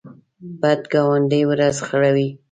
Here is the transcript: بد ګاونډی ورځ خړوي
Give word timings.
بد 0.61 0.81
ګاونډی 0.93 1.41
ورځ 1.49 1.77
خړوي 1.87 2.29